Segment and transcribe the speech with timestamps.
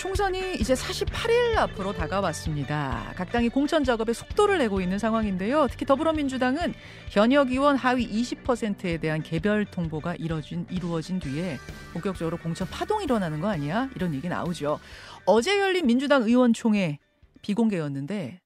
[0.00, 3.12] 총선이 이제 48일 앞으로 다가왔습니다.
[3.14, 5.66] 각 당이 공천 작업에 속도를 내고 있는 상황인데요.
[5.70, 6.72] 특히 더불어민주당은
[7.10, 11.58] 현역 의원 하위 20%에 대한 개별 통보가 이뤄진, 이루어진 뒤에
[11.92, 13.90] 본격적으로 공천 파동이 일어나는 거 아니야?
[13.94, 14.80] 이런 얘기 나오죠.
[15.26, 16.98] 어제 열린 민주당 의원총회
[17.42, 18.40] 비공개였는데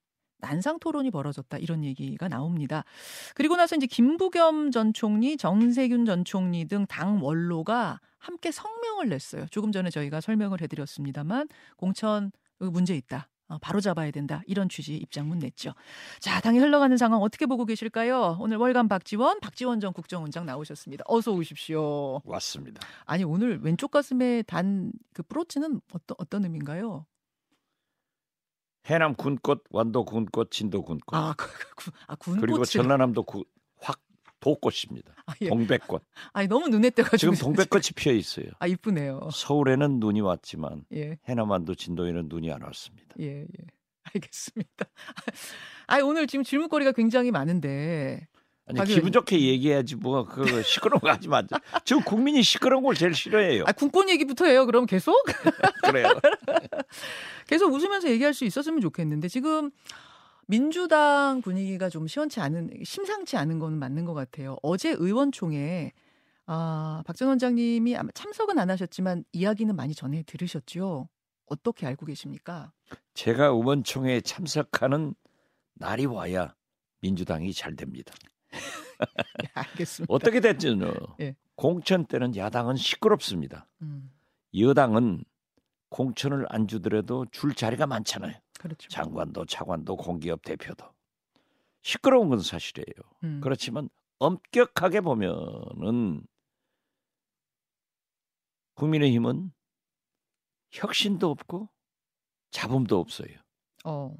[0.44, 2.84] 난상 토론이 벌어졌다 이런 얘기가 나옵니다.
[3.34, 9.46] 그리고 나서 이제 김부겸 전 총리, 정세균 전 총리 등 당 원로가 함께 성명을 냈어요.
[9.50, 13.28] 조금 전에 저희가 설명을 해드렸습니다만 공천 문제 있다.
[13.48, 14.42] 어, 바로 잡아야 된다.
[14.46, 15.74] 이런 취지 입장문 냈죠.
[16.18, 18.38] 자, 당이 흘러가는 상황 어떻게 보고 계실까요?
[18.40, 21.04] 오늘 월간 박지원, 박지원 전 국정원장 나오셨습니다.
[21.06, 22.22] 어서 오십시오.
[22.24, 22.80] 왔습니다.
[23.04, 27.04] 아니, 오늘 왼쪽 가슴에 단 그 브로치는 어떤, 어떤 의미인가요?
[28.86, 31.14] 해남 군꽃, 완도 군꽃, 진도 군꽃.
[31.14, 32.40] 아, 그, 그, 아 군꽃.
[32.40, 33.44] 그리고 전라남도 구,
[33.78, 34.00] 확
[34.40, 35.14] 도꽃입니다.
[35.26, 35.48] 아, 예.
[35.48, 36.02] 동백꽃.
[36.34, 38.46] 아니 너무 눈에 띄가지고 지금 동백꽃이 피어 있어요.
[38.58, 39.28] 아 이쁘네요.
[39.32, 41.18] 서울에는 눈이 왔지만 예.
[41.26, 43.14] 해남 완도 진도에는 눈이 안 왔습니다.
[43.20, 43.46] 예, 예.
[44.12, 44.84] 알겠습니다.
[45.86, 48.28] 아 오늘 지금 질문거리가 굉장히 많은데
[48.66, 48.84] 아니.
[48.94, 51.42] 기분 좋게 얘기해야지 뭐 그거 시끄러운 거 하지 마.
[51.84, 53.64] 지금 국민이 시끄러운 걸 제일 싫어해요.
[53.66, 54.64] 아 군권 얘기부터 해요.
[54.66, 55.14] 그럼 계속?
[55.84, 56.08] 그래요.
[57.46, 59.70] 계속 웃으면서 얘기할 수 있었으면 좋겠는데 지금
[60.46, 64.56] 민주당 분위기가 좀 시원치 않은 심상치 않은 거는 맞는 것 같아요.
[64.62, 65.92] 어제 의원총회
[66.46, 71.08] 아, 박전 원장님이 아마 참석은 안 하셨지만 이야기는 많이 전해 들으셨죠.
[71.46, 72.72] 어떻게 알고 계십니까?
[73.14, 75.14] 제가 의원총회에 참석하는
[75.74, 76.54] 날이 와야
[77.00, 78.14] 민주당이 잘 됩니다.
[79.42, 80.12] 네, 알겠습니다.
[80.12, 81.36] 어떻게 됐지는 예.
[81.56, 83.66] 공천 때는 야당은 시끄럽습니다.
[83.82, 84.12] 음.
[84.56, 85.24] 여당은
[85.88, 88.34] 공천을 안 주더라도 줄 자리가 많잖아요.
[88.58, 88.88] 그렇죠.
[88.88, 90.84] 장관도 차관도 공기업 대표도
[91.82, 92.94] 시끄러운 건 사실이에요.
[93.24, 93.40] 음.
[93.42, 93.88] 그렇지만
[94.18, 96.26] 엄격하게 보면은
[98.74, 99.52] 국민의힘은
[100.70, 101.68] 혁신도 없고
[102.50, 103.36] 잡음도 없어요.
[103.84, 104.16] 어.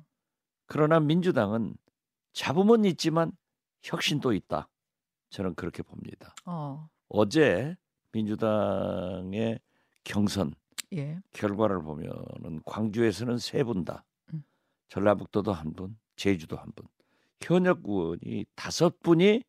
[0.67, 1.77] 그러나 민주당은
[2.33, 3.33] 잡음은 있지만
[3.85, 4.69] 혁신도 있다.
[5.31, 6.35] 저는 그렇게 봅니다.
[6.45, 6.89] 어.
[7.09, 7.77] 어제
[8.13, 9.61] 민주당의
[10.05, 10.55] 경선
[10.93, 11.19] 예.
[11.33, 14.43] 결과를 보면은 광주에서는 세 분 다, 음.
[14.89, 16.87] 전라북도도 한 분, 제주도 한 분,
[17.43, 19.43] 현역 의원이 다섯 분이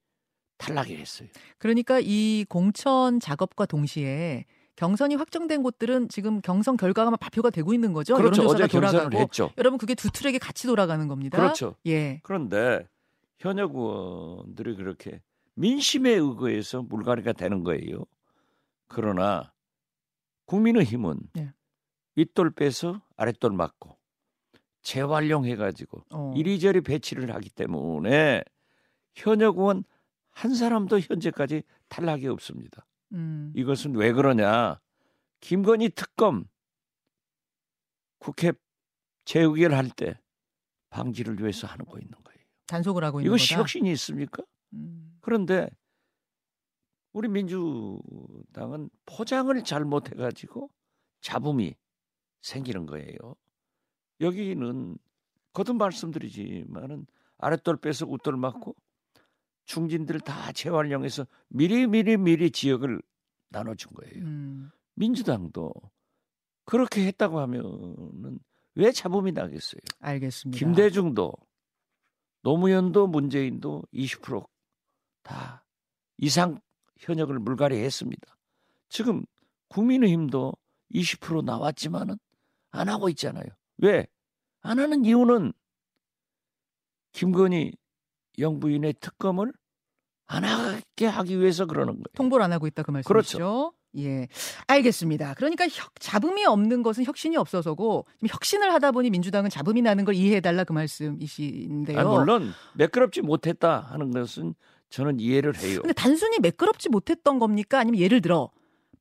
[0.57, 1.29] 탈락을 했어요.
[1.57, 4.45] 그러니까 이 공천 작업과 동시에
[4.75, 8.15] 경선이 확정된 곳들은 지금 경선 결과가 발표가 되고 있는 거죠.
[8.15, 8.41] 그렇죠.
[8.43, 9.51] 여론조사가 어제 돌아가고 했죠.
[9.57, 11.37] 여러분 그게 두 트랙이 같이 돌아가는 겁니다.
[11.37, 11.75] 그렇죠.
[11.85, 12.19] 예.
[12.23, 12.85] 그런데
[13.37, 15.21] 현역 의원들이 그렇게
[15.55, 18.05] 민심에 의거해서 물갈이가 되는 거예요.
[18.87, 19.53] 그러나
[20.45, 21.53] 국민의힘은 네.
[22.15, 23.97] 윗돌 빼서 아랫돌 맞고
[24.81, 26.33] 재활용해가지고 어.
[26.35, 28.43] 이리저리 배치를 하기 때문에
[29.15, 29.83] 현역 의원
[30.31, 32.85] 한 사람도 현재까지 탈락이 없습니다.
[33.13, 33.51] 음.
[33.55, 34.79] 이것은 왜 그러냐?
[35.39, 36.45] 김건희 특검
[38.19, 38.53] 국회
[39.25, 40.19] 재의결할 때
[40.89, 42.34] 방지를 위해서 하는 거 있는 거예요.
[42.67, 43.61] 단속을 하고 있는 이것이 거다.
[43.61, 44.43] 혁신이 있습니까?
[44.73, 45.17] 음.
[45.21, 45.69] 그런데
[47.13, 50.69] 우리 민주당은 포장을 잘못해가지고
[51.21, 51.75] 잡음이
[52.41, 53.17] 생기는 거예요.
[54.21, 54.97] 여기는
[55.53, 58.75] 거듭 말씀드리지만은 아랫돌 빼서 웃돌 맞고
[59.65, 63.01] 중진들 다 재활용해서 미리 미리 미리 지역을
[63.49, 64.23] 나눠준 거예요.
[64.25, 64.71] 음.
[64.95, 65.71] 민주당도
[66.65, 68.39] 그렇게 했다고 하면은
[68.75, 69.79] 왜 잡음이 나겠어요?
[69.99, 70.57] 알겠습니다.
[70.59, 71.33] 김대중도
[72.45, 75.65] 노무현도 문재인도 20%다
[76.17, 76.61] 이상
[76.99, 78.37] 현역을 물갈이했습니다.
[78.87, 79.25] 지금
[79.69, 80.53] 국민의힘도
[80.93, 82.19] 20% 나왔지만은
[82.69, 83.47] 안 하고 있잖아요.
[83.77, 84.05] 왜?
[84.61, 85.53] 안 하는 이유는
[87.13, 87.73] 김건희
[88.37, 89.51] 영부인의 특검을
[90.27, 92.03] 안 하게 하기 위해서 그러는 거예요.
[92.13, 93.37] 통보를 안 하고 있다 그 말씀이시죠?
[93.37, 93.73] 그렇죠.
[93.97, 94.27] 예,
[94.67, 95.33] 알겠습니다.
[95.35, 100.41] 그러니까 혁, 잡음이 없는 것은 혁신이 없어서고 혁신을 하다 보니 민주당은 잡음이 나는 걸 이해해
[100.41, 101.99] 달라 그 말씀이신데요.
[101.99, 104.55] 아니, 물론 매끄럽지 못했다 하는 것은
[104.89, 105.79] 저는 이해를 해요.
[105.81, 107.79] 근데 단순히 매끄럽지 못했던 겁니까?
[107.79, 108.51] 아니면 예를 들어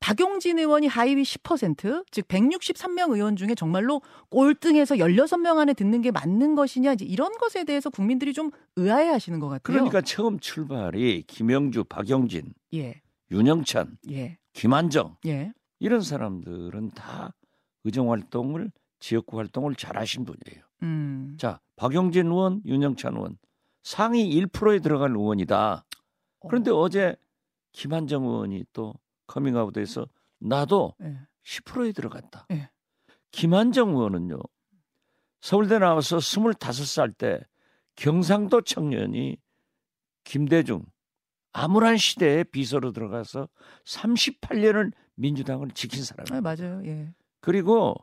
[0.00, 6.54] 박용진 의원이 하위 10%, 즉 163명 의원 중에 정말로 꼴등해서 16명 안에 듣는 게 맞는
[6.54, 9.62] 것이냐 이제 이런 것에 대해서 국민들이 좀 의아해 하시는 것 같아요.
[9.74, 13.00] 그러니까 처음 출발이 김영주, 박용진, 예.
[13.30, 14.36] 윤영찬, 예.
[14.54, 15.52] 김한정 예.
[15.78, 17.34] 이런 사람들은 다
[17.84, 20.64] 의정 활동을 지역구 활동을 잘하신 분이에요.
[20.82, 21.36] 음.
[21.38, 23.36] 자, 박용진 의원, 윤영찬 의원
[23.82, 25.84] 상위 1%에 들어갈 의원이다.
[26.40, 26.88] 그런데 어.
[26.88, 27.16] 제
[27.72, 28.94] 김한정 의원이 또
[29.26, 30.06] 커밍아웃해서
[30.38, 31.18] 나도 예.
[31.44, 32.46] 10%에 들어갔다.
[32.52, 32.70] 예.
[33.30, 34.38] 김한정 의원은요.
[35.40, 37.40] 서울대 나와서 25살 때
[37.96, 39.36] 경상도 청년이
[40.22, 40.86] 김대중
[41.54, 43.48] 암울한 시대에 비서로 들어가서
[43.84, 46.38] 38년을 민주당을 지킨 사람이에요.
[46.38, 46.82] 아, 맞아요.
[46.84, 47.14] 예.
[47.40, 47.94] 그리고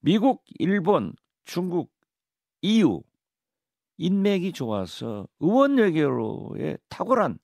[0.00, 1.90] 미국, 일본, 중국,
[2.60, 3.02] EU
[3.96, 7.38] 인맥이 좋아서 의원 외교로의 탁월한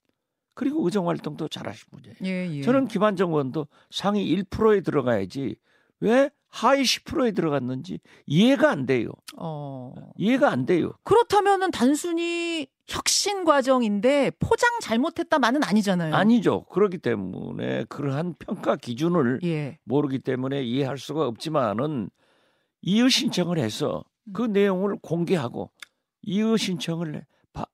[0.54, 2.14] 그리고 의정 활동도 잘하신 분이에요.
[2.24, 2.62] 예, 예.
[2.62, 5.56] 저는 김한정 의원도 상위 1%에 들어가야지
[6.00, 9.10] 왜 하위 10%에 들어갔는지 이해가 안 돼요.
[9.38, 9.94] 어.
[10.16, 10.92] 이해가 안 돼요.
[11.04, 16.14] 그렇다면은 단순히 혁신 과정인데 포장 잘못했다만은 아니잖아요.
[16.14, 16.64] 아니죠.
[16.64, 19.78] 그렇기 때문에 그러한 평가 기준을 예.
[19.84, 22.08] 모르기 때문에 이해할 수가 없지만은
[22.80, 24.52] 이의 신청을 해서 그 음.
[24.52, 25.70] 내용을 공개하고
[26.22, 27.66] 이의 신청을 해- 바-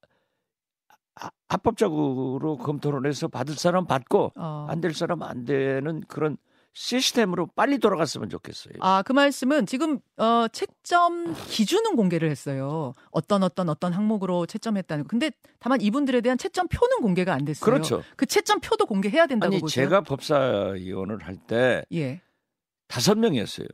[1.14, 4.66] 아- 합법적으로 검토를 해서 받을 사람 받고 어.
[4.68, 6.36] 안될 사람 안 되는 그런
[6.74, 8.74] 시스템으로 빨리 돌아갔으면 좋겠어요.
[8.80, 12.92] 아, 그 말씀은 지금 어 채점 기준은 공개를 했어요.
[13.12, 15.08] 어떤 어떤 어떤 항목으로 채점했다는 거.
[15.08, 15.30] 근데
[15.60, 17.64] 다만 이분들에 대한 채점 표는 공개가 안 됐어요.
[17.64, 18.02] 그렇죠.
[18.16, 19.86] 그 채점 표도 공개해야 된다고 아니 보세요.
[19.86, 22.20] 제가 법사위원을 할때 예.
[22.88, 23.68] 다섯 명이었어요.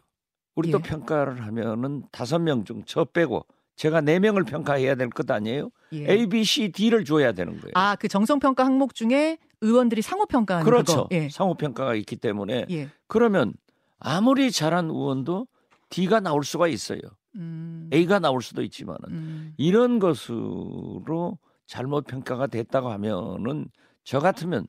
[0.55, 0.83] 우리 또 예.
[0.83, 3.47] 평가를 하면은 다섯 명 중 저 빼고
[3.77, 5.71] 제가 네 명을 평가해야 될 것 아니에요?
[5.95, 6.11] 예.
[6.13, 7.73] A, B, C, D를 줘야 되는 거예요.
[7.75, 11.09] 아, 그 정성 평가 항목 중에 의원들이 상호 평가하는 그렇죠.
[11.13, 11.29] 예.
[11.29, 12.89] 상호 평가가 있기 때문에 예.
[13.07, 13.53] 그러면
[13.99, 15.47] 아무리 잘한 의원도
[15.91, 17.01] D가 나올 수가 있어요.
[17.37, 17.89] 음.
[17.93, 19.55] A가 나올 수도 있지만은 음.
[19.57, 23.69] 이런 것으로 잘못 평가가 됐다고 하면은
[24.05, 24.67] 저 같으면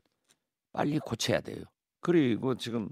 [0.73, 1.63] 빨리 고쳐야 돼요.
[2.01, 2.89] 그리고 지금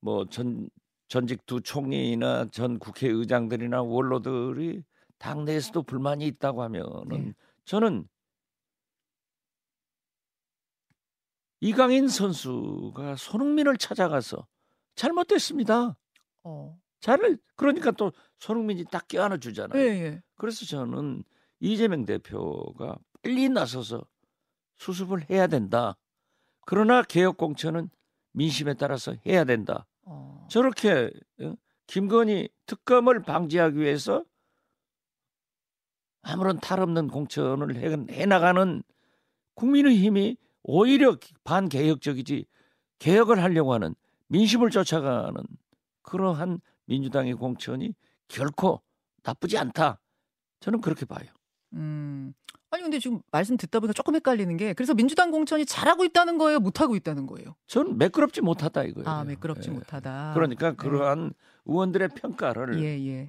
[0.00, 0.68] 뭐 전
[1.08, 4.82] 전직 두 총리나 전 국회의장들이나 원로들이
[5.18, 7.32] 당내에서도 불만이 있다고 하면은 네.
[7.64, 8.06] 저는
[11.60, 14.46] 이강인 선수가 손흥민을 찾아가서
[14.94, 15.96] 잘못됐습니다.
[16.44, 16.78] 어.
[17.00, 19.80] 잘 그러니까 또 손흥민이 딱 껴안아 주잖아요.
[19.80, 20.22] 예, 예.
[20.36, 21.24] 그래서 저는
[21.60, 24.04] 이재명 대표가 빨리 나서서
[24.76, 25.96] 수습을 해야 된다.
[26.66, 27.90] 그러나 개혁 공천은
[28.32, 29.86] 민심에 따라서 해야 된다.
[30.02, 30.46] 어.
[30.50, 31.10] 저렇게
[31.40, 31.54] 어?
[31.86, 34.24] 김건희 특검을 방지하기 위해서
[36.22, 38.82] 아무런 탈 없는 공천을 해, 해나가는
[39.54, 40.36] 국민의힘이
[40.68, 42.44] 오히려 반개혁적이지
[42.98, 43.94] 개혁을 하려고 하는
[44.28, 45.34] 민심을 쫓아가는
[46.02, 47.94] 그러한 민주당의 공천이
[48.28, 48.82] 결코
[49.22, 50.00] 나쁘지 않다.
[50.60, 51.28] 저는 그렇게 봐요.
[51.74, 52.34] 음.
[52.70, 56.58] 아니 근데 지금 말씀 듣다 보니까 조금 헷갈리는 게 그래서 민주당 공천이 잘하고 있다는 거예요,
[56.58, 57.54] 못 하고 있다는 거예요.
[57.68, 59.08] 저는 매끄럽지 못하다 이거예요.
[59.08, 59.72] 아, 매끄럽지 예.
[59.72, 60.32] 못하다.
[60.34, 61.32] 그러니까 그러한
[61.64, 63.28] 의원들의 평가를 예, 예.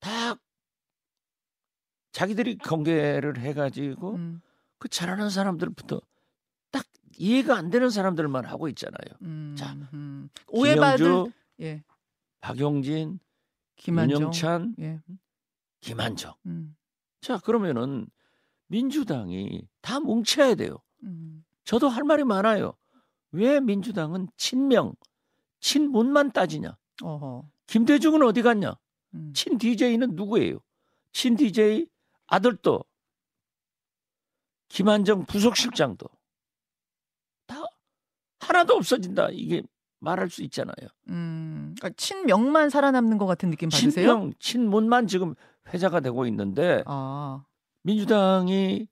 [0.00, 0.34] 다
[2.10, 4.40] 자기들이 공개를 해가지고 음,
[4.78, 6.00] 그 잘하는 사람들부터
[6.72, 6.84] 딱
[7.16, 9.18] 이해가 안 되는 사람들만 하고 있잖아요.
[9.22, 10.28] 음, 자, 음.
[10.48, 11.84] 오해받을 김영주, 예.
[12.40, 13.20] 박용진,
[13.76, 14.16] 김한정.
[14.20, 15.00] 윤영찬, 예.
[15.80, 16.34] 김한정.
[16.46, 16.76] 음,
[17.20, 18.08] 자 그러면은
[18.66, 20.78] 민주당이 다 뭉쳐야 돼요.
[21.04, 21.44] 음.
[21.64, 22.74] 저도 할 말이 많아요.
[23.30, 24.94] 왜 민주당은 친명,
[25.60, 26.76] 친문만 따지냐?
[27.02, 27.48] 어허.
[27.66, 28.76] 김대중은 어디 갔냐?
[29.14, 29.32] 음.
[29.34, 30.58] 친 DJ는 누구예요?
[31.12, 31.86] 친 DJ
[32.26, 32.84] 아들도
[34.68, 36.16] 김한정 부속실장도 다
[38.42, 39.28] 하나도 없어진다.
[39.32, 39.62] 이게
[40.00, 40.88] 말할 수 있잖아요.
[41.08, 41.74] 음.
[41.78, 43.90] 그러니까 친명만 살아남는 것 같은 느낌 받으세요?
[43.92, 45.34] 친명, 친문만 지금
[45.72, 47.44] 회자가 되고 있는데 아,
[47.84, 48.88] 민주당이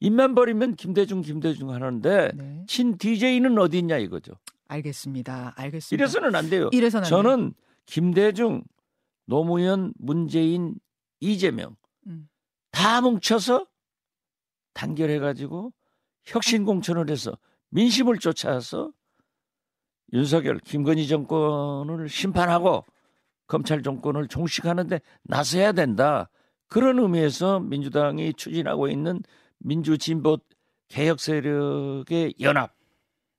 [0.00, 2.64] 입만 버리면 김대중, 김대중 하는데 네.
[2.68, 4.34] 친 DJ는 어디 있냐 이거죠.
[4.68, 5.54] 알겠습니다.
[5.56, 5.94] 알겠습니다.
[5.94, 6.68] 이래서는 안 돼요.
[6.72, 7.22] 이래서는 안 돼요.
[7.22, 7.54] 저는
[7.86, 8.62] 김대중,
[9.24, 10.74] 노무현, 문재인,
[11.20, 12.28] 이재명 음.
[12.72, 13.66] 다 뭉쳐서
[14.74, 15.72] 단결해 가지고
[16.24, 17.32] 혁신 공천을 해서
[17.76, 18.90] 민심을 쫓아서
[20.14, 22.86] 윤석열, 김건희 정권을 심판하고
[23.46, 26.30] 검찰 정권을 종식하는데 나서야 된다.
[26.68, 29.20] 그런 의미에서 민주당이 추진하고 있는
[29.58, 30.38] 민주진보
[30.88, 32.74] 개혁 세력의 연합,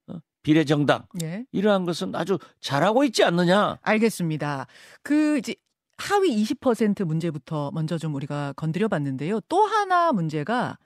[0.08, 0.20] 어?
[0.44, 1.46] 비례정당 예.
[1.52, 3.80] 이러한 것은 아주 잘하고 있지 않느냐.
[3.82, 4.68] 알겠습니다.
[5.02, 5.56] 그 이제
[5.98, 9.40] 하위 20% 문제부터 먼저 좀 우리가 건드려 봤는데요.
[9.50, 10.78] 또 하나 문제가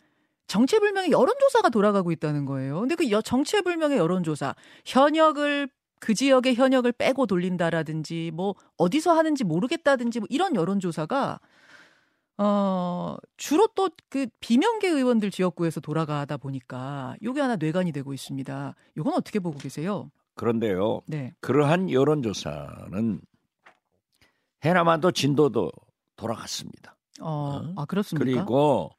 [0.51, 2.81] 정체불명의 여론조사가 돌아가고 있다는 거예요.
[2.81, 4.53] 근데 그 여- 정체불명의 여론조사
[4.85, 5.69] 현역을
[6.01, 11.39] 그 지역의 현역을 빼고 돌린다라든지 뭐 어디서 하는지 모르겠다든지 뭐 이런 여론조사가
[12.37, 18.75] 어 주로 또 그 비명계 의원들 지역구에서 돌아가다 보니까 요게 하나 뇌관이 되고 있습니다.
[18.97, 20.11] 요건 어떻게 보고 계세요?
[20.35, 21.33] 그런데요, 네.
[21.39, 23.21] 그러한 여론조사는
[24.65, 25.71] 해남한도 진도도
[26.17, 26.97] 돌아갔습니다.
[27.21, 27.29] 어,
[27.63, 27.73] 어?
[27.77, 28.25] 아 그렇습니까?
[28.25, 28.89] 그리고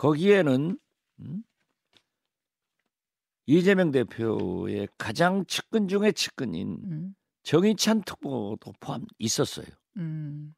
[0.00, 0.78] 거기에는
[1.20, 1.42] 음?
[3.44, 9.66] 이재명 대표의 가장 측근 중의 측근인 음, 정의찬 특보도 포함 있었어요.
[9.98, 10.54] 음,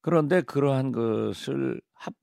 [0.00, 2.14] 그런데 그러한 것을 합,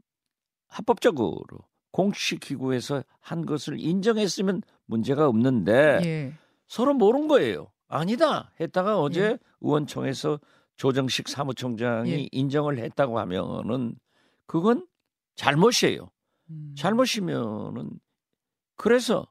[0.67, 1.59] 합법적으로
[1.91, 6.33] 공식 기구에서 한 것을 인정했으면 문제가 없는데 예.
[6.65, 7.71] 서로 모른 거예요.
[7.87, 9.37] 아니다 했다가 어제 예.
[9.61, 10.39] 의원총회에서
[10.77, 12.27] 조정식 사무총장이 예.
[12.31, 13.93] 인정을 했다고 하면은
[14.47, 14.87] 그건
[15.37, 16.11] 잘못이에요.
[16.49, 16.75] 음.
[16.77, 17.91] 잘못이면은
[18.75, 19.27] 그래서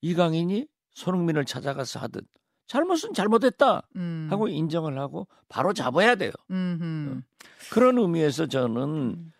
[0.00, 2.26] 이강인이 손흥민을 찾아가서 하듯
[2.66, 4.28] 잘못은 잘못했다 음.
[4.30, 6.32] 하고 인정을 하고 바로 잡아야 돼요.
[6.50, 7.22] 음흠.
[7.72, 9.32] 그런 의미에서 저는 음.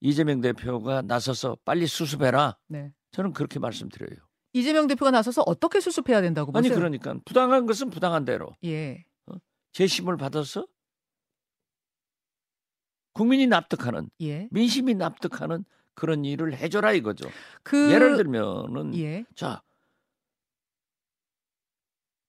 [0.00, 2.58] 이재명 대표가 나서서 빨리 수습해라.
[2.68, 2.92] 네.
[3.12, 4.18] 저는 그렇게 말씀드려요.
[4.52, 6.78] 이재명 대표가 나서서 어떻게 수습해야 된다고 아니 보세요?
[6.78, 9.04] 그러니까 부당한 것은 부당한 대로 예.
[9.72, 10.66] 재심을 받아서
[13.14, 14.48] 국민이 납득하는 예.
[14.50, 17.28] 민심이 납득하는 그런 일을 해줘라 이거죠.
[17.62, 19.24] 그 예를 들면은 예.
[19.34, 19.62] 자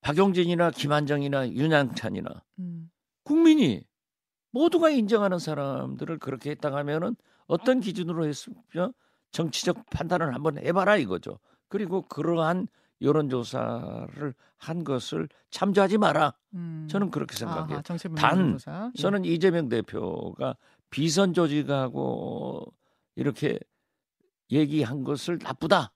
[0.02, 2.92] 박용진이나 김한정이나 윤양찬이나 음.
[3.24, 3.84] 국민이
[4.52, 7.16] 모두가 인정하는 사람들을 그렇게 했다고 하면은
[7.48, 8.94] 어떤 기준으로 했으면
[9.32, 11.40] 정치적 판단을 한번 해봐라 이거죠.
[11.68, 12.68] 그리고 그러한
[13.02, 16.34] 여론조사를 한 것을 참조하지 마라.
[16.54, 16.88] 음.
[16.90, 17.82] 저는 그렇게 생각해요.
[17.90, 18.58] 아하, 단.
[18.96, 19.02] 예.
[19.02, 20.56] 저는 이재명 대표가
[20.90, 22.66] 비선 조직하고
[23.16, 23.60] 이렇게
[24.52, 25.92] 얘기한 것을 나쁘다.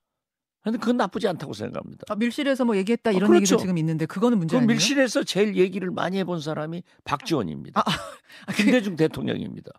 [0.61, 2.05] 근데 그건 나쁘지 않다고 생각합니다.
[2.09, 3.61] 아, 밀실에서 뭐 얘기했다 이런 아, 얘기도 그렇죠.
[3.61, 4.67] 지금 있는데 그거는 문제 그 아니에요?
[4.67, 7.79] 밀실에서 제일 얘기를 많이 해본 사람이 박지원입니다.
[7.79, 9.71] 아, 아, 그, 김대중 대통령입니다.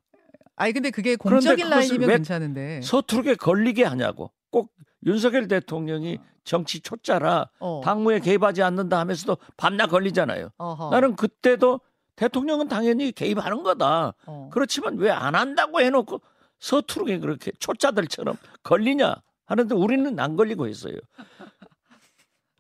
[0.57, 2.81] 아니 근데 그게 공적인 라인이면 왜 괜찮은데.
[2.83, 4.33] 서투르게 걸리게 하냐고.
[4.51, 4.73] 꼭
[5.07, 7.81] 윤석열 대통령이 정치 초짜라 어.
[7.85, 10.51] 당무에 개입하지 않는다 하면서도 밤낮 걸리잖아요.
[10.57, 10.91] 어허.
[10.91, 11.81] 나는 그때도
[12.21, 14.13] 대통령은 당연히 개입하는 거다.
[14.27, 14.51] 어.
[14.53, 16.21] 그렇지만 왜 안 한다고 해놓고
[16.59, 20.97] 서투르게 그렇게 초짜들처럼 걸리냐 하는데 우리는 안 걸리고 있어요.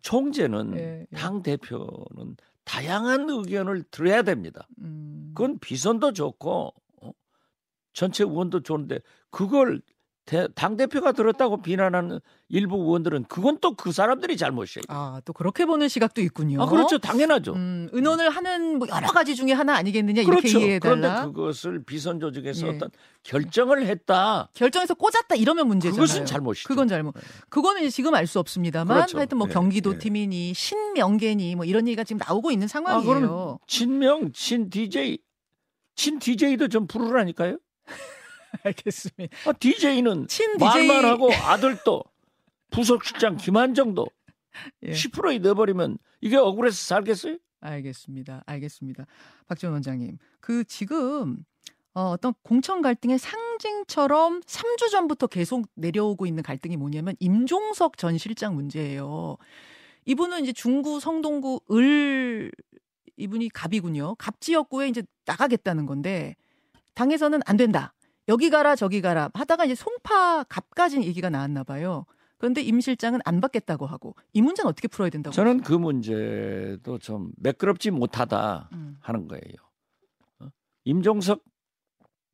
[0.00, 1.16] 총재는 예, 예.
[1.16, 4.66] 당 대표는 다양한 의견을 들어야 됩니다.
[4.78, 5.32] 음.
[5.34, 7.10] 그건 비선도 좋고 어?
[7.92, 9.00] 전체 의원도 좋은데
[9.30, 9.82] 그걸
[10.54, 14.82] 당 대표가 들었다고 비난하는 일부 의원들은 그건 또 그 사람들이 잘못이에요.
[14.88, 16.62] 아, 또 그렇게 보는 시각도 있군요.
[16.62, 17.54] 아 그렇죠, 당연하죠.
[17.54, 20.58] 음, 의논을 하는 뭐 여러 가지 중에 하나 아니겠느냐 이렇게 그렇죠.
[20.58, 21.26] 이해해 그런데 달라.
[21.26, 22.70] 그것을 비선 조직에서 예.
[22.72, 22.90] 어떤
[23.22, 24.48] 결정을 했다.
[24.54, 26.00] 결정해서 꽂았다 이러면 문제잖아요.
[26.00, 26.68] 그것은 잘못이죠.
[26.68, 27.14] 그건 잘못.
[27.48, 29.18] 그거는 이제 지금 알 수 없습니다만 그렇죠.
[29.18, 29.98] 하여튼 뭐 예, 경기도 예.
[29.98, 33.14] 팀이니 신명계니 뭐 이런 얘기가 지금 나오고 있는 아, 상황이에요.
[33.20, 35.18] 그럼 친명, 친 DJ,
[35.96, 37.58] 친 DJ도 좀 부르라니까요.
[38.64, 39.36] 알겠습니다.
[39.46, 42.04] 아, DJ는 친 DJ 말만 하고 아들도
[42.70, 44.06] 부속실장 김한정도
[44.84, 44.92] 예.
[44.92, 47.38] 10%에 넣어버리면 이게 억울해서 살겠어요?
[47.60, 48.42] 알겠습니다.
[48.46, 49.06] 알겠습니다.
[49.46, 50.18] 박지원 원장님.
[50.40, 51.44] 그 지금
[51.92, 58.54] 어, 어떤 공천 갈등의 상징처럼 3주 전부터 계속 내려오고 있는 갈등이 뭐냐면 임종석 전 실장
[58.54, 59.36] 문제예요.
[60.06, 62.50] 이분은 이제 중구 성동구 을
[63.16, 64.14] 이분이 갑이군요.
[64.16, 66.36] 갑 지역구에 이제 나가겠다는 건데
[66.94, 67.92] 당에서는 안 된다.
[68.30, 72.06] 여기 가라 저기 가라 하다가 이제 송파 갑까지 얘기가 나왔나 봐요.
[72.38, 75.34] 그런데 임 실장은 안 받겠다고 하고 이 문제는 어떻게 풀어야 된다고?
[75.34, 78.96] 저는 그 문제도 좀 매끄럽지 못하다 음.
[79.00, 79.56] 하는 거예요.
[80.38, 80.48] 어?
[80.84, 81.50] 임종석 예.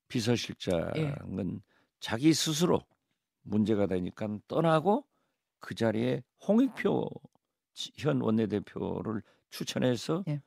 [0.09, 1.63] 비서실장은
[1.99, 2.83] 자기 스스로
[3.43, 5.05] 문제가 되니까 떠나고
[5.61, 7.09] 그 자리에 홍익표
[7.73, 10.43] 지- 현 원내대표를 추천해서 예.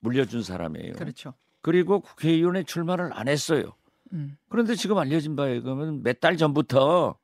[0.00, 0.94] 물려준 사람이에요.
[0.94, 1.34] 그렇죠.
[1.60, 3.74] 그리고 국회의원에 출마를 안 했어요.
[4.12, 4.36] 음.
[4.48, 7.18] 그런데 지금 알려진 바에 의하면 몇 달 전부터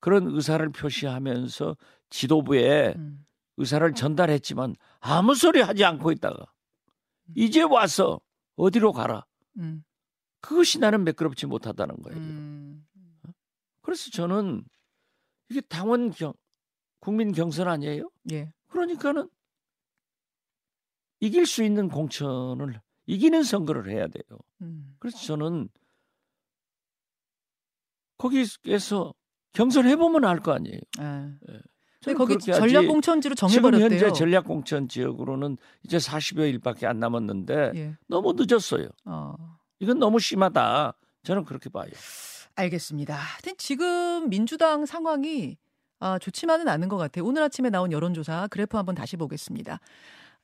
[0.00, 1.76] 그런 의사를 표시하면서
[2.10, 3.24] 지도부에 음.
[3.56, 6.46] 의사를 전달했지만 아무 소리 하지 않고 있다가
[7.34, 8.20] 이제 와서
[8.56, 9.24] 어디로 가라.
[9.58, 9.82] 음.
[10.40, 12.18] 그것이 나는 매끄럽지 못하다는 거예요.
[12.18, 12.86] 음.
[13.80, 14.62] 그래서 저는
[15.48, 16.32] 이게 당원 경
[17.00, 18.10] 국민 경선 아니에요?
[18.32, 18.52] 예.
[18.68, 19.28] 그러니까는
[21.20, 24.38] 이길 수 있는 공천을 이기는 선거를 해야 돼요.
[24.60, 24.96] 음.
[24.98, 25.68] 그래서 저는
[28.18, 29.14] 거기에서
[29.52, 30.78] 경선해 보면 알 거 아니에요.
[30.98, 31.32] 아.
[31.42, 31.62] 저는
[32.02, 32.60] 근데 거기 그렇게 하지.
[32.60, 33.84] 전략 공천지로 지금 정해버렸대요.
[34.00, 37.96] 현재 전략 공천 지역으로는 이제 40여 일밖에 안 남았는데 예.
[38.06, 38.88] 너무 늦었어요.
[39.06, 39.34] 어.
[39.80, 40.94] 이건 너무 심하다.
[41.24, 41.90] 저는 그렇게 봐요.
[42.54, 43.14] 알겠습니다.
[43.16, 45.56] 하여튼 지금 민주당 상황이
[45.98, 47.24] 아, 좋지만은 않은 것 같아요.
[47.24, 49.80] 오늘 아침에 나온 여론조사 그래프 한번 다시 보겠습니다.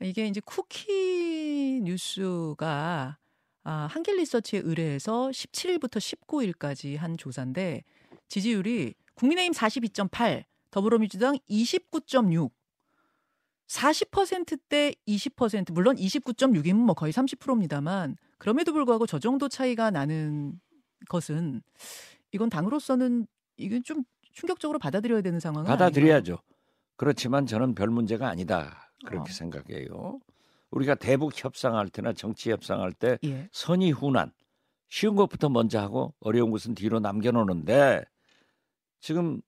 [0.00, 3.18] 이게 이제 쿠키 뉴스가
[3.64, 7.84] 아, 한길 리서치에 의뢰해서 17일부터 19일까지 한 조사인데
[8.28, 12.50] 지지율이 국민의힘 42.8, 더불어민주당 29.6,
[13.68, 20.60] 40%대 20% 물론 29.6이면 뭐 거의 30%입니다만 그럼에도 불구하고 저 정도 차이가 나는
[21.08, 21.62] 것은
[22.32, 23.26] 이건 당으로서는
[23.56, 24.02] 이건 좀
[24.32, 26.38] 충격적으로 받아들여야 되는 상황은 받아들여야죠.
[26.96, 28.92] 그렇지만 저는 별 문제가 아니다.
[29.04, 29.32] 그렇게 어.
[29.32, 30.20] 생각해요.
[30.72, 33.18] 우리가 대북 협상할 때나 정치 협상할 때?
[33.24, 33.48] 예.
[33.52, 34.32] 선의 훈안
[34.88, 38.04] 쉬운 것부터 먼저 하고 어려운 것은 뒤로 남겨놓는데
[39.00, 39.40] 지금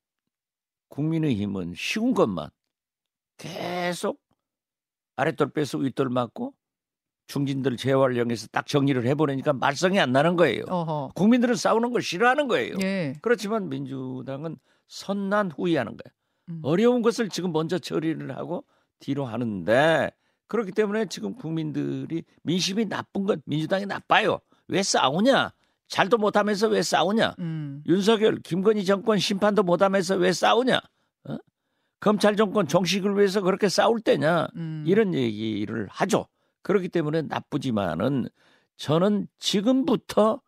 [0.89, 2.51] 국민의힘은 쉬운 것만
[3.37, 4.21] 계속
[5.17, 6.55] 아랫돌 빼서 윗돌 맞고
[7.27, 10.65] 중진들 재활용해서 딱 정리를 해보려니까 말썽이 안 나는 거예요.
[10.69, 11.13] 어허.
[11.15, 12.77] 국민들은 싸우는 걸 싫어하는 거예요.
[12.83, 13.15] 예.
[13.23, 14.57] 그렇지만 민주당은
[14.89, 16.15] 선난 후위하는 거예요.
[16.51, 16.61] 음.
[16.63, 18.65] 어려운 것을 지금 먼저 처리를 하고
[18.99, 20.11] 뒤로 하는데
[20.49, 24.41] 그렇기 때문에 지금 국민들이 민심이 나쁜 건 민주당이 나빠요.
[24.69, 25.53] 왜 싸우냐?
[25.89, 27.35] 잘도 못하면서 왜 싸우냐?
[27.39, 27.83] 음.
[27.87, 30.81] 윤석열, 김건희 정권 심판도 못하면서 왜 싸우냐?
[31.29, 31.37] 어?
[32.01, 34.49] 검찰 정권 종식을 위해서 그렇게 싸울 때냐?
[34.57, 34.85] 음.
[34.87, 36.27] 이런 얘기를 하죠.
[36.63, 38.29] 그렇기 때문에 나쁘지만은
[38.77, 40.41] 저는 지금부터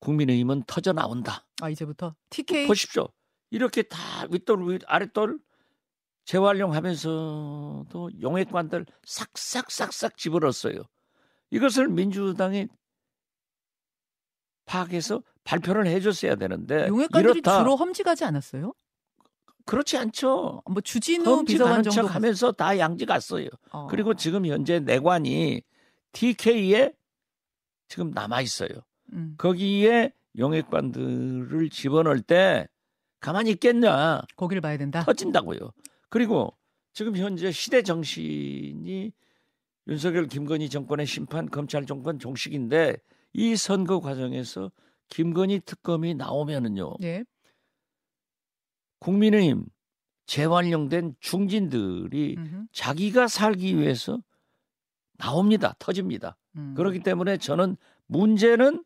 [0.00, 1.46] 국민의힘은 터져 나온다.
[1.60, 3.08] 아 이제부터 TK 보십시오.
[3.50, 3.98] 이렇게 다
[4.30, 5.38] 윗돌 윗 아랫돌
[6.26, 10.82] 재활용하면서도 용액관들 싹싹싹싹 집어넣었어요.
[11.50, 12.68] 이것을 민주당이
[14.66, 18.74] 파악해서 발표를 해줬어야 되는데 용액관들이 이렇다 주로 험지가지 않았어요?
[19.64, 20.62] 그렇지 않죠.
[20.68, 23.48] 뭐 주진우 비서관 정도 척하면서 다 양지 갔어요.
[23.70, 23.86] 어.
[23.86, 25.62] 그리고 지금 현재 내관이
[26.12, 26.92] TK에
[27.88, 28.70] 지금 남아 있어요.
[29.12, 29.34] 음.
[29.38, 32.68] 거기에 용액관들을 집어넣을 때
[33.20, 34.22] 가만히 있겠냐?
[34.36, 35.04] 거기를 봐야 된다.
[35.04, 35.58] 터진다고요.
[36.08, 36.56] 그리고
[36.92, 39.12] 지금 현재 시대 정신이
[39.88, 42.96] 윤석열 김건희 정권의 심판 검찰 정권 종식인데
[43.32, 44.72] 이 선거 과정에서
[45.08, 47.24] 김건희 특검이 나오면은요 예.
[48.98, 49.66] 국민의힘
[50.26, 52.66] 재활용된 중진들이 음흠.
[52.72, 54.20] 자기가 살기 위해서
[55.18, 56.74] 나옵니다 터집니다 음.
[56.74, 58.84] 그렇기 때문에 저는 문제는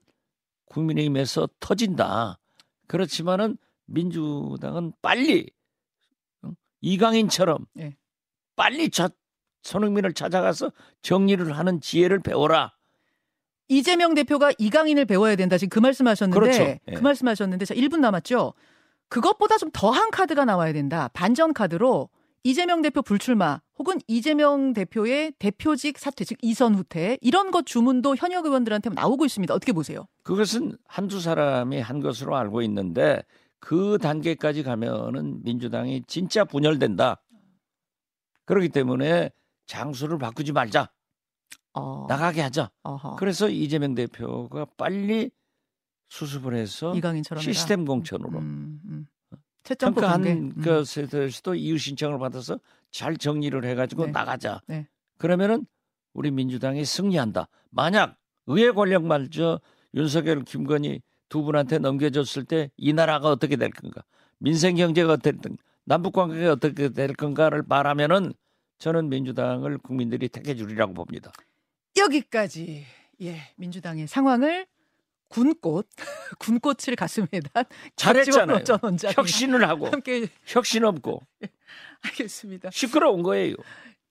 [0.67, 2.39] 국민의힘에서 터진다
[2.87, 5.60] 그렇지만은 민주당은 빨리 어?
[6.81, 7.97] 이강인처럼 예.
[8.57, 9.09] 빨리 저
[9.63, 10.73] 손흥민을 찾아가서
[11.03, 12.73] 정리를 하는 지혜를 배워라.
[13.69, 15.57] 이재명 대표가 이강인을 배워야 된다.
[15.57, 16.63] 지금 그 말씀하셨는데 그렇죠.
[16.63, 16.95] 예.
[16.95, 18.55] 그 말씀하셨는데 자 1분 남았죠.
[19.09, 21.09] 그것보다 좀 더한 카드가 나와야 된다.
[21.13, 22.09] 반전 카드로
[22.43, 28.47] 이재명 대표 불출마 혹은 이재명 대표의 대표직 사퇴 즉 이선 후퇴 이런 것 주문도 현역
[28.47, 29.53] 의원들한테 나오고 있습니다.
[29.53, 30.07] 어떻게 보세요?
[30.23, 33.23] 그것은 한두 사람이 한 것으로 알고 있는데
[33.61, 37.23] 그 단계까지 가면은 민주당이 진짜 분열된다.
[38.47, 39.31] 그렇기 때문에
[39.67, 40.91] 장소를 바꾸지 말자.
[41.75, 42.07] 어.
[42.09, 42.71] 나가게 하자.
[42.83, 43.17] 어허.
[43.17, 45.31] 그래서 이재명 대표가 빨리
[46.09, 46.93] 수습을 해서.
[47.39, 49.07] 시스템 공천으로 음, 음.
[49.63, 50.63] 평가한 음.
[50.63, 52.59] 것에 대해서도 이유 신청을 받아서
[52.91, 54.13] 잘 정리를 해가지고 네.
[54.13, 54.63] 나가자.
[54.67, 54.89] 네.
[55.19, 55.67] 그러면은
[56.13, 57.47] 우리 민주당이 승리한다.
[57.71, 59.61] 만약 의회 권력말저
[59.95, 64.03] 윤석열, 김건희 두 분한테 넘겨줬을 때 이 나라가 어떻게 될 건가?
[64.39, 65.63] 민생 경제가 어떻게 될 건가?
[65.85, 68.35] 남북 관계가 어떻게 될 건가를 말하면은
[68.79, 71.33] 저는 민주당을 국민들이 택해 주리라고 봅니다.
[71.97, 72.85] 여기까지
[73.23, 74.67] 예 민주당의 상황을
[75.29, 75.89] 군꽃
[76.41, 77.65] 군꽃을 가슴에 단
[77.97, 78.65] 잘했잖아요.
[78.65, 78.79] 전
[79.15, 81.23] 혁신을 하고 함께 혁신 없고
[82.03, 82.71] 하겠습니다.
[82.73, 83.55] 시끄러운 거예요.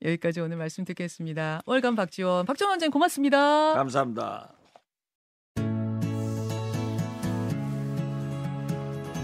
[0.01, 1.61] 여기까지 오늘 말씀 듣겠습니다.
[1.65, 3.73] 월간 박지원, 박지원 원장님 고맙습니다.
[3.73, 4.58] 감사합니다.